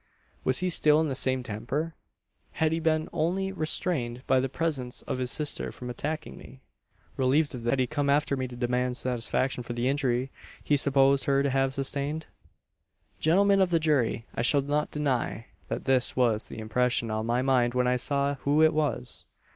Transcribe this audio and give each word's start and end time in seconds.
"Was 0.43 0.57
he 0.61 0.71
still 0.71 0.99
in 0.99 1.09
the 1.09 1.13
same 1.13 1.43
temper? 1.43 1.93
Had 2.53 2.71
he 2.71 2.79
been 2.79 3.07
only 3.13 3.51
restrained 3.51 4.23
by 4.25 4.39
the 4.39 4.49
presence 4.49 5.03
of 5.03 5.19
his 5.19 5.29
sister 5.29 5.71
from 5.71 5.91
attacking 5.91 6.39
me? 6.39 6.59
Relieved 7.17 7.53
of 7.53 7.61
this, 7.61 7.69
had 7.69 7.77
he 7.77 7.85
come 7.85 8.09
after 8.09 8.35
me 8.35 8.47
to 8.47 8.55
demand 8.55 8.97
satisfaction 8.97 9.61
for 9.61 9.73
the 9.73 9.87
injury 9.87 10.31
he 10.63 10.75
supposed 10.75 11.25
her 11.25 11.43
to 11.43 11.51
have 11.51 11.75
sustained? 11.75 12.25
"Gentlemen 13.19 13.61
of 13.61 13.69
the 13.69 13.79
jury! 13.79 14.25
I 14.33 14.41
shall 14.41 14.61
not 14.61 14.89
deny, 14.89 15.45
that 15.67 15.85
this 15.85 16.15
was 16.15 16.47
the 16.47 16.57
impression 16.57 17.11
on 17.11 17.27
my 17.27 17.43
mind 17.43 17.75
when 17.75 17.85
I 17.85 17.97
saw 17.97 18.37
who 18.41 18.63
it 18.63 18.73
was. 18.73 19.27